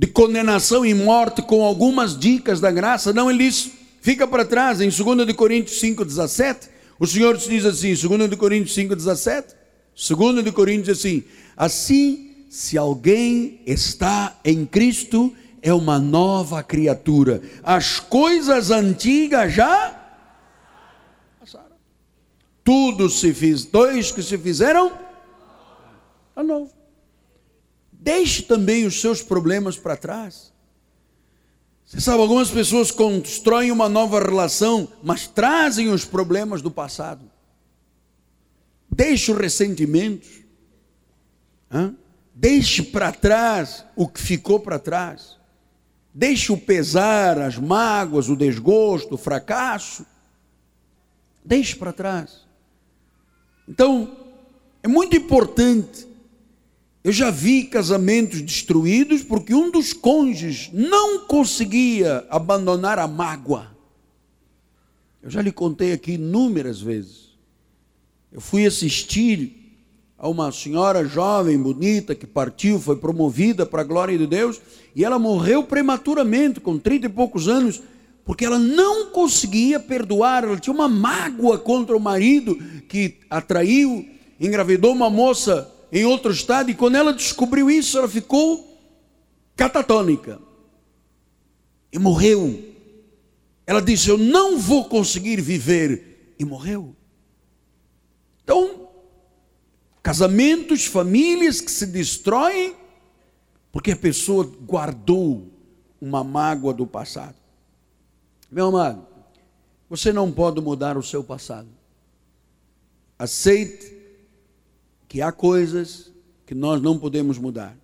[0.00, 3.12] de condenação e morte com algumas dicas da graça.
[3.12, 8.34] Não, ele disse, fica para trás, em 2 Coríntios 5,17, o Senhor diz assim, 2
[8.36, 9.54] Coríntios 5,17,
[10.42, 11.22] 2 Coríntios diz assim,
[11.54, 17.42] assim, se alguém está em Cristo, é uma nova criatura.
[17.62, 20.00] As coisas antigas já
[21.38, 21.76] passaram.
[22.64, 24.90] Tudo se fez, dois que se fizeram
[26.34, 26.79] a novo.
[28.00, 30.50] Deixe também os seus problemas para trás.
[31.84, 37.30] Você sabe, algumas pessoas constroem uma nova relação, mas trazem os problemas do passado.
[38.90, 40.30] Deixe os ressentimentos.
[41.70, 41.94] Hein?
[42.34, 45.36] Deixe para trás o que ficou para trás.
[46.14, 50.06] Deixe o pesar, as mágoas, o desgosto, o fracasso.
[51.44, 52.46] Deixe para trás.
[53.68, 54.16] Então,
[54.82, 56.09] é muito importante
[57.02, 63.74] eu já vi casamentos destruídos porque um dos cônjuges não conseguia abandonar a mágoa.
[65.22, 67.30] Eu já lhe contei aqui inúmeras vezes.
[68.30, 69.56] Eu fui assistir
[70.18, 74.60] a uma senhora jovem, bonita, que partiu, foi promovida para a glória de Deus,
[74.94, 77.82] e ela morreu prematuramente, com trinta e poucos anos,
[78.26, 82.54] porque ela não conseguia perdoar, ela tinha uma mágoa contra o marido
[82.86, 84.06] que atraiu,
[84.38, 88.78] engravidou uma moça em outro estado, e quando ela descobriu isso, ela ficou
[89.56, 90.40] catatônica
[91.92, 92.64] e morreu.
[93.66, 96.96] Ela disse: Eu não vou conseguir viver, e morreu.
[98.42, 98.88] Então,
[100.02, 102.74] casamentos, famílias que se destroem,
[103.70, 105.52] porque a pessoa guardou
[106.00, 107.34] uma mágoa do passado.
[108.50, 109.06] Meu amado,
[109.88, 111.68] você não pode mudar o seu passado.
[113.18, 113.99] Aceite
[115.10, 116.12] que há coisas
[116.46, 117.76] que nós não podemos mudar.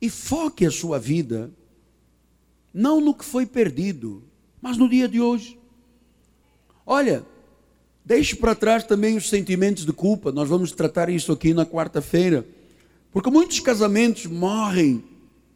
[0.00, 1.50] E foque a sua vida
[2.72, 4.22] não no que foi perdido,
[4.60, 5.58] mas no dia de hoje.
[6.86, 7.26] Olha,
[8.04, 10.30] deixe para trás também os sentimentos de culpa.
[10.30, 12.46] Nós vamos tratar isso aqui na quarta-feira.
[13.10, 15.02] Porque muitos casamentos morrem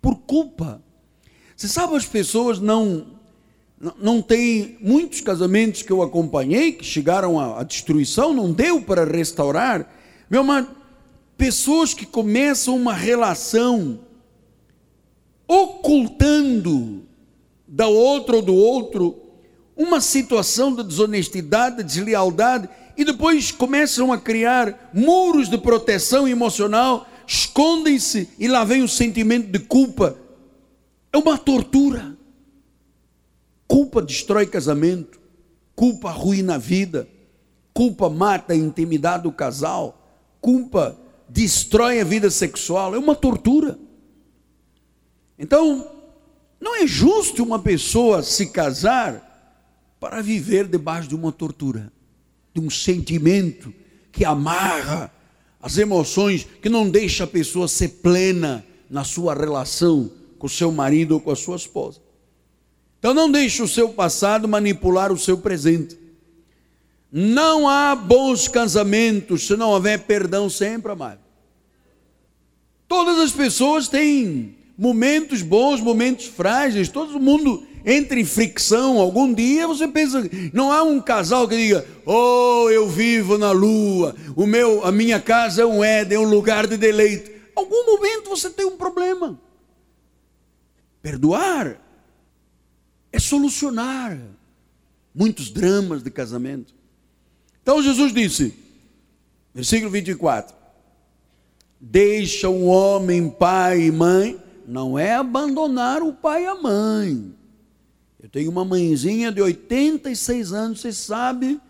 [0.03, 0.83] por culpa.
[1.57, 3.15] Você sabe, as pessoas não
[4.01, 9.96] não tem muitos casamentos que eu acompanhei que chegaram à destruição, não deu para restaurar,
[10.29, 10.69] meu amado,
[11.37, 14.01] pessoas que começam uma relação
[15.47, 17.05] ocultando
[17.69, 19.23] da outra ou do outro
[19.77, 27.07] uma situação de desonestidade, de deslealdade, e depois começam a criar muros de proteção emocional,
[27.27, 30.17] escondem-se e lá vem o sentimento de culpa.
[31.13, 32.17] É uma tortura.
[33.69, 35.21] Culpa destrói casamento,
[35.75, 37.07] culpa arruina a vida,
[37.75, 40.06] culpa mata a intimidade do casal
[40.41, 43.79] culpa destrói a vida sexual, é uma tortura.
[45.39, 45.91] Então,
[46.61, 49.23] não é justo uma pessoa se casar
[50.01, 51.93] para viver debaixo de uma tortura,
[52.55, 53.73] de um sentimento
[54.13, 55.13] que amarra
[55.61, 60.71] as emoções, que não deixa a pessoa ser plena na sua relação com o seu
[60.71, 62.01] marido ou com a sua esposa.
[62.99, 65.99] Então não deixe o seu passado manipular o seu presente.
[67.19, 71.21] Não há bons casamentos se não houver perdão sempre, amado.
[72.87, 79.67] Todas as pessoas têm momentos bons, momentos frágeis, todo mundo entre em fricção algum dia,
[79.67, 84.85] você pensa, não há um casal que diga: "Oh, eu vivo na lua, o meu,
[84.85, 87.33] a minha casa é um Éden, é um lugar de deleite".
[87.57, 89.41] Algum momento você tem um problema.
[91.01, 91.81] Perdoar
[93.11, 94.21] é solucionar
[95.15, 96.77] muitos dramas de casamento.
[97.67, 98.55] Então Jesus disse,
[99.53, 100.55] versículo 24:
[101.81, 107.35] Deixa o homem pai e mãe, não é abandonar o pai e a mãe.
[108.23, 111.61] Eu tenho uma mãezinha de 86 anos, você sabe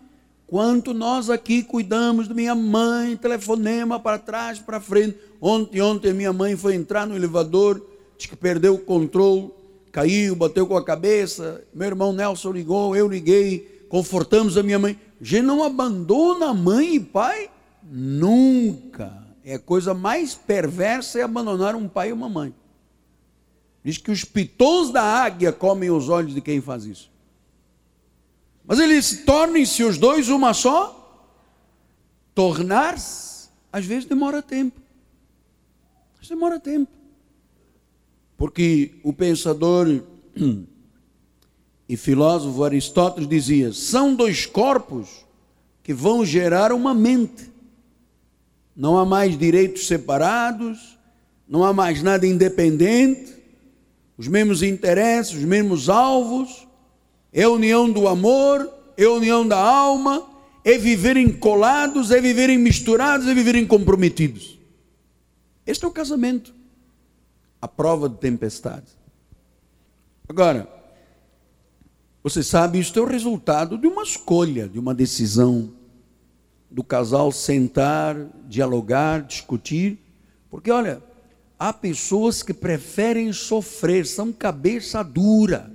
[0.45, 5.17] quanto nós aqui cuidamos de minha mãe, telefonema para trás, para frente.
[5.41, 7.83] Ontem, ontem minha mãe foi entrar no elevador,
[8.15, 9.49] disse que perdeu o controle,
[9.91, 11.63] caiu, bateu com a cabeça.
[11.73, 14.99] Meu irmão Nelson ligou, eu liguei, confortamos a minha mãe.
[15.19, 17.49] A gente não abandona mãe e pai
[17.83, 19.25] nunca.
[19.43, 22.53] É a coisa mais perversa é abandonar um pai e uma mãe.
[23.83, 27.09] Diz que os pitons da águia comem os olhos de quem faz isso.
[28.65, 30.93] Mas ele disse: tornem-se os dois uma só.
[32.35, 34.79] Tornar-se, às vezes demora tempo.
[36.15, 36.91] Vezes demora tempo.
[38.35, 39.87] Porque o pensador
[41.87, 45.25] e filósofo Aristóteles dizia: são dois corpos
[45.83, 47.49] que vão gerar uma mente.
[48.75, 50.97] Não há mais direitos separados,
[51.47, 53.33] não há mais nada independente,
[54.17, 56.67] os mesmos interesses, os mesmos alvos,
[57.31, 60.27] é união do amor, é união da alma,
[60.63, 64.59] é viverem colados, é viverem misturados, é viverem comprometidos.
[65.65, 66.57] Este é o casamento
[67.61, 68.85] a prova de tempestade.
[70.27, 70.67] Agora,
[72.29, 75.71] você sabe, isto é o resultado de uma escolha, de uma decisão
[76.69, 78.17] do casal sentar,
[78.49, 79.97] dialogar, discutir,
[80.49, 81.01] porque olha,
[81.57, 85.71] há pessoas que preferem sofrer, são cabeça dura.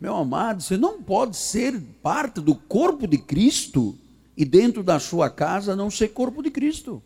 [0.00, 3.96] Meu amado, você não pode ser parte do corpo de Cristo
[4.36, 7.00] e dentro da sua casa não ser corpo de Cristo.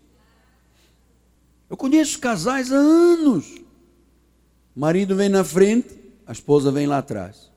[1.69, 3.57] Eu conheço casais há anos.
[4.75, 5.95] O marido vem na frente,
[6.27, 7.55] a esposa vem lá atrás.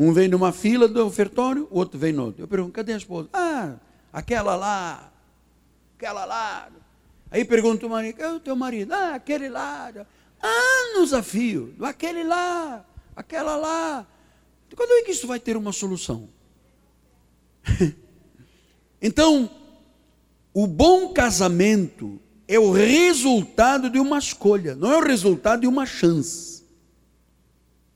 [0.00, 2.42] Um vem numa fila do ofertório, o outro vem no outro.
[2.42, 3.28] Eu pergunto, cadê a esposa?
[3.34, 3.74] Ah,
[4.10, 5.12] aquela lá,
[5.94, 6.70] aquela lá.
[7.30, 8.94] Aí pergunto o marido, é o teu marido?
[8.94, 9.92] Ah, aquele lá.
[10.40, 12.82] Anos a fio, aquele lá,
[13.14, 14.06] aquela lá.
[14.74, 16.30] Quando é que isso vai ter uma solução?
[19.02, 19.50] então,
[20.54, 25.84] o bom casamento é o resultado de uma escolha, não é o resultado de uma
[25.84, 26.64] chance.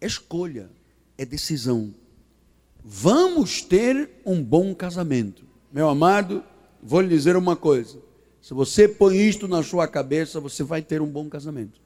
[0.03, 0.69] É escolha,
[1.17, 1.95] é decisão.
[2.85, 5.45] Vamos ter um bom casamento.
[5.73, 6.45] Meu amado,
[6.83, 7.99] vou lhe dizer uma coisa:
[8.43, 11.81] se você põe isto na sua cabeça, você vai ter um bom casamento.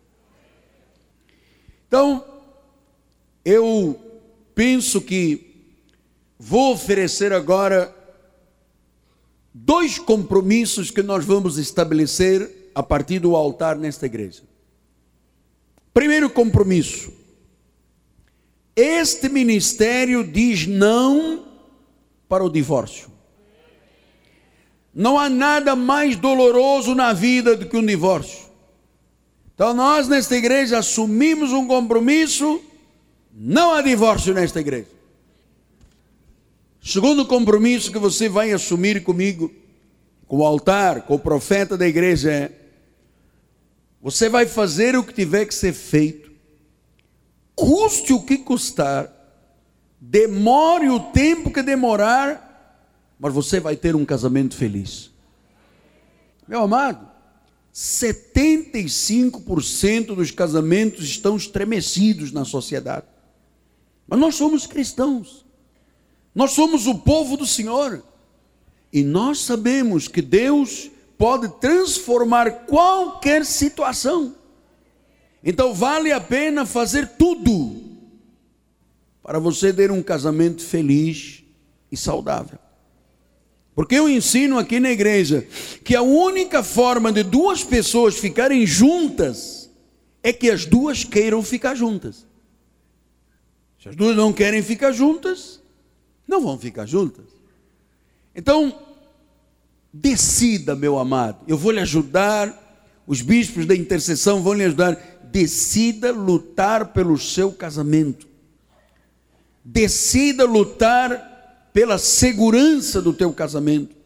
[1.87, 2.25] Então,
[3.45, 3.99] eu
[4.55, 5.73] penso que
[6.39, 7.95] vou oferecer agora
[9.55, 14.43] dois compromissos que nós vamos estabelecer a partir do altar nesta igreja.
[15.95, 17.13] Primeiro compromisso:
[18.81, 21.45] este ministério diz não
[22.29, 23.11] para o divórcio.
[24.95, 28.47] Não há nada mais doloroso na vida do que um divórcio.
[29.53, 32.63] Então nós nesta igreja assumimos um compromisso,
[33.33, 34.87] não há divórcio nesta igreja.
[36.81, 39.53] Segundo compromisso que você vai assumir comigo,
[40.29, 42.53] com o altar, com o profeta da igreja é:
[44.01, 46.28] você vai fazer o que tiver que ser feito,
[47.59, 49.13] custe o que custar,
[50.01, 52.87] demore o tempo que demorar,
[53.19, 55.11] mas você vai ter um casamento feliz.
[56.47, 57.05] Meu amado,
[57.75, 63.07] 75% dos casamentos estão estremecidos na sociedade.
[64.07, 65.45] Mas nós somos cristãos.
[66.33, 68.05] Nós somos o povo do Senhor.
[68.93, 74.38] E nós sabemos que Deus pode transformar qualquer situação.
[75.49, 77.83] Então vale a pena fazer tudo
[79.23, 81.43] para você ter um casamento feliz
[81.91, 82.59] e saudável.
[83.75, 85.49] Porque eu ensino aqui na igreja
[85.83, 89.71] que a única forma de duas pessoas ficarem juntas
[90.23, 92.27] é que as duas queiram ficar juntas.
[93.83, 95.63] Se as duas não querem ficar juntas,
[96.27, 97.25] não vão ficar juntas.
[98.35, 98.87] Então,
[99.91, 101.39] Decida, meu amado.
[101.49, 102.67] Eu vou lhe ajudar.
[103.07, 105.18] Os bispos da intercessão vão lhe ajudar.
[105.31, 108.27] Decida lutar pelo seu casamento.
[109.65, 113.97] Decida lutar pela segurança do teu casamento.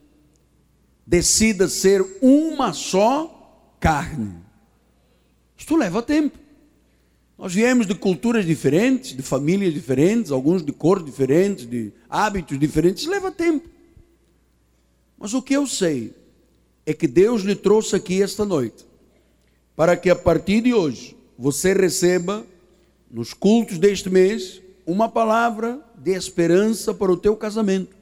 [1.07, 4.35] Decida ser uma só carne.
[5.57, 6.39] Isto leva tempo.
[7.39, 13.07] Nós viemos de culturas diferentes, de famílias diferentes, alguns de cor diferentes, de hábitos diferentes,
[13.07, 13.69] leva tempo.
[15.19, 16.15] Mas o que eu sei
[16.85, 18.85] é que Deus lhe trouxe aqui esta noite,
[19.83, 22.47] para que a partir de hoje você receba,
[23.11, 27.97] nos cultos deste mês, uma palavra de esperança para o teu casamento.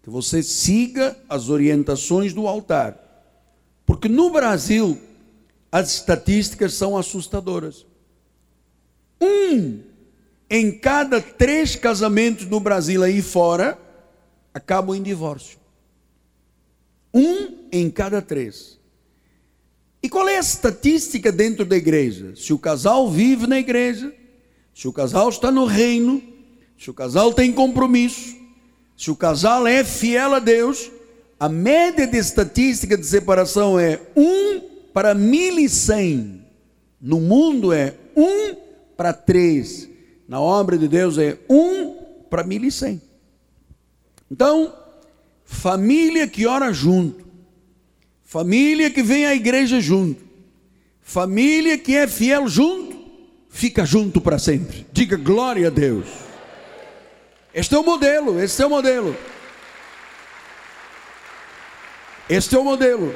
[0.00, 2.96] Que você siga as orientações do altar.
[3.84, 4.96] Porque no Brasil,
[5.72, 7.84] as estatísticas são assustadoras.
[9.20, 9.80] Um
[10.48, 13.76] em cada três casamentos no Brasil aí fora
[14.54, 15.58] acabam em divórcio.
[17.12, 18.78] Um em cada três.
[20.02, 22.34] E qual é a estatística dentro da igreja?
[22.34, 24.14] Se o casal vive na igreja,
[24.74, 26.22] se o casal está no reino,
[26.78, 28.34] se o casal tem compromisso,
[28.96, 30.90] se o casal é fiel a Deus,
[31.38, 34.60] a média de estatística de separação é um
[34.92, 36.44] para mil e cem.
[37.00, 38.54] No mundo é um
[38.96, 39.88] para três.
[40.28, 41.94] Na obra de Deus é um
[42.28, 43.00] para mil e cem.
[44.30, 44.74] Então,
[45.44, 47.26] família que ora junto,
[48.30, 50.22] família que vem à igreja junto,
[51.02, 52.96] família que é fiel junto,
[53.48, 54.86] fica junto para sempre.
[54.92, 56.06] Diga glória a Deus.
[57.52, 59.16] Este é o modelo, este é o modelo.
[62.28, 63.12] Este é o modelo.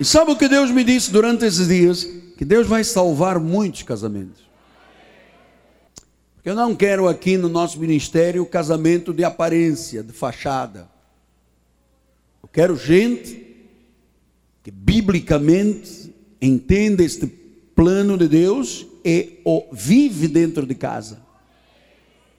[0.00, 2.04] E sabe o que Deus me disse durante esses dias?
[2.38, 4.48] Que Deus vai salvar muitos casamentos.
[6.36, 10.95] Porque eu não quero aqui no nosso ministério casamento de aparência, de fachada.
[12.56, 13.54] Quero gente
[14.62, 21.20] que biblicamente entenda este plano de Deus e o vive dentro de casa.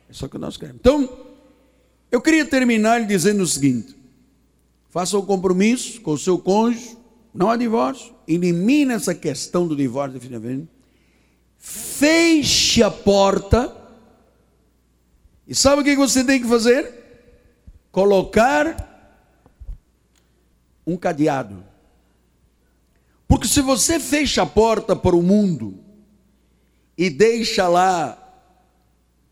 [0.09, 0.80] É só que nós queremos.
[0.80, 1.07] Então,
[2.11, 3.95] eu queria terminar dizendo o seguinte:
[4.89, 6.97] faça um compromisso com o seu cônjuge
[7.32, 8.11] não há divórcio.
[8.28, 10.68] Elimine essa questão do divórcio definitivamente.
[11.59, 13.72] Feche a porta.
[15.47, 16.91] E sabe o que você tem que fazer?
[17.91, 18.87] Colocar
[20.88, 21.64] um cadeado.
[23.28, 25.84] Porque se você fecha a porta para o mundo
[26.98, 28.18] e deixa lá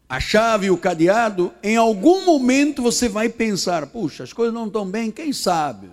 [0.08, 4.68] a chave e o cadeado, em algum momento você vai pensar: puxa, as coisas não
[4.68, 5.90] estão bem, quem sabe?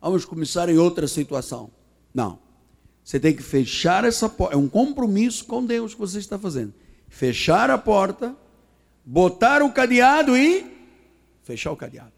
[0.00, 1.70] vamos começar em outra situação.
[2.12, 2.38] Não.
[3.02, 4.54] Você tem que fechar essa porta.
[4.54, 6.74] É um compromisso com Deus que você está fazendo.
[7.08, 8.36] Fechar a porta,
[9.04, 10.66] botar o cadeado e
[11.42, 12.12] fechar o cadeado.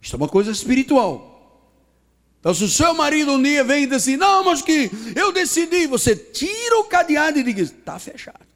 [0.00, 1.27] Isso é uma coisa espiritual.
[2.40, 5.32] Então, se o seu marido um dia vem e diz assim: Não, mas que eu
[5.32, 8.46] decidi, você tira o cadeado e diz: Está fechado.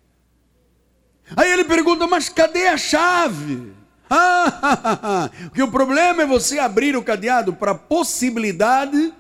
[1.36, 3.72] Aí ele pergunta: Mas cadê a chave?
[5.48, 9.12] Porque o problema é você abrir o cadeado para a possibilidade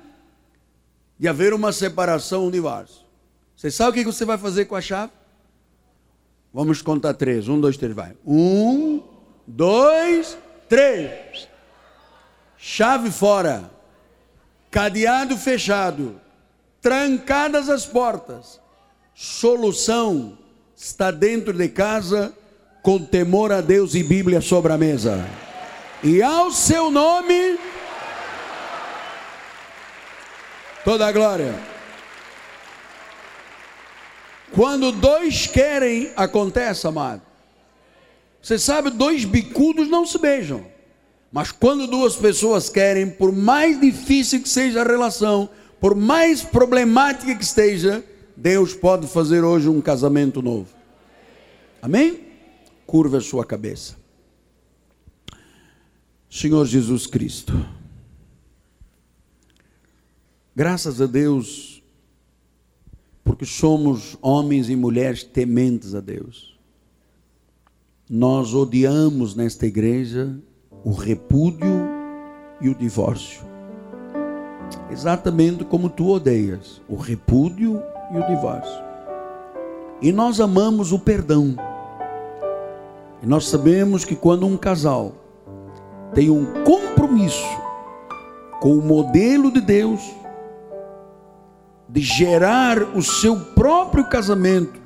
[1.18, 3.02] de haver uma separação, um divórcio.
[3.56, 5.12] Você sabe o que você vai fazer com a chave?
[6.52, 7.48] Vamos contar três.
[7.48, 8.14] Um, dois, três, vai.
[8.26, 9.02] Um,
[9.46, 10.36] dois,
[10.68, 11.48] três.
[12.58, 13.70] Chave fora.
[14.72, 16.18] Cadeado fechado.
[16.80, 18.58] Trancadas as portas.
[19.14, 20.36] Solução
[20.74, 22.32] está dentro de casa
[22.82, 25.24] com temor a Deus e Bíblia sobre a mesa.
[26.02, 27.58] E ao seu nome,
[30.84, 31.54] toda a glória.
[34.52, 37.22] Quando dois querem, acontece, amado.
[38.40, 40.71] Você sabe, dois bicudos não se beijam.
[41.32, 45.48] Mas quando duas pessoas querem, por mais difícil que seja a relação,
[45.80, 48.04] por mais problemática que esteja,
[48.36, 50.68] Deus pode fazer hoje um casamento novo.
[51.80, 52.32] Amém?
[52.92, 53.96] curva a sua cabeça.
[56.28, 57.54] Senhor Jesus Cristo,
[60.54, 61.82] graças a Deus,
[63.24, 66.54] porque somos homens e mulheres tementes a Deus.
[68.10, 70.38] Nós odiamos nesta igreja
[70.84, 71.88] o repúdio
[72.60, 73.42] e o divórcio.
[74.90, 78.82] Exatamente como tu odeias o repúdio e o divórcio.
[80.00, 81.54] E nós amamos o perdão.
[83.22, 85.12] E nós sabemos que quando um casal
[86.12, 87.46] tem um compromisso
[88.60, 90.00] com o modelo de Deus,
[91.88, 94.80] de gerar o seu próprio casamento,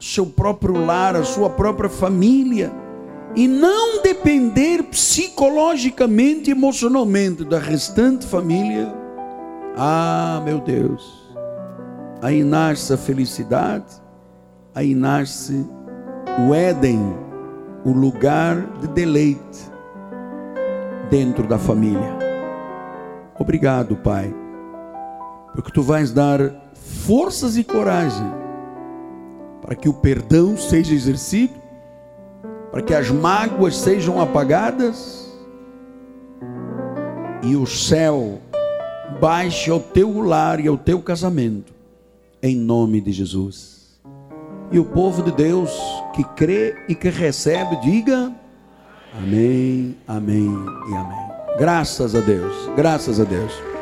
[0.00, 2.72] seu próprio lar, a sua própria família,
[3.34, 8.92] e não depender psicologicamente emocionalmente da restante família,
[9.76, 11.28] ah, meu Deus,
[12.20, 13.86] aí nasce a felicidade,
[14.74, 15.64] aí nasce
[16.46, 17.28] o Éden
[17.84, 19.70] o lugar de deleite
[21.10, 22.18] dentro da família.
[23.38, 24.34] Obrigado, Pai,
[25.54, 26.40] porque tu vais dar
[26.74, 28.26] forças e coragem
[29.62, 31.54] para que o perdão seja exercido,
[32.70, 35.28] para que as mágoas sejam apagadas
[37.42, 38.40] e o céu
[39.20, 41.72] baixe ao teu lar e ao teu casamento,
[42.42, 43.98] em nome de Jesus.
[44.70, 45.70] E o povo de Deus
[46.14, 48.32] que crê e que recebe, diga
[49.16, 50.50] amém, amém
[50.90, 51.28] e amém.
[51.58, 53.77] Graças a Deus, graças a Deus.